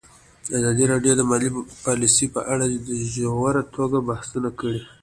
[0.57, 1.49] ازادي راډیو د مالي
[1.85, 4.81] پالیسي په اړه په ژوره توګه بحثونه کړي.